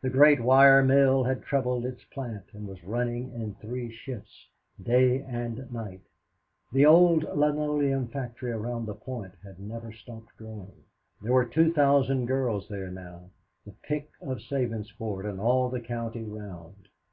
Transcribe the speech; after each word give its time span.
The 0.00 0.10
great 0.10 0.40
wire 0.40 0.82
mill 0.82 1.22
had 1.22 1.44
trebled 1.44 1.86
its 1.86 2.02
plant 2.02 2.46
and 2.52 2.66
was 2.66 2.82
running 2.82 3.30
in 3.32 3.54
three 3.54 3.92
shifts, 3.92 4.48
day 4.82 5.22
and 5.22 5.72
night. 5.72 6.00
The 6.72 6.84
old 6.84 7.22
linoleum 7.32 8.08
factory 8.08 8.50
around 8.50 8.86
the 8.86 8.94
Point 8.94 9.34
had 9.44 9.60
never 9.60 9.92
stopped 9.92 10.36
growing. 10.36 10.82
There 11.20 11.32
were 11.32 11.44
2,000 11.44 12.26
girls 12.26 12.66
there 12.66 12.90
now, 12.90 13.30
the 13.64 13.70
pick 13.84 14.10
of 14.20 14.38
Sabinsport 14.40 15.26
and 15.30 15.38
all 15.38 15.68
the 15.68 15.80
country 15.80 16.24
round. 16.24 16.88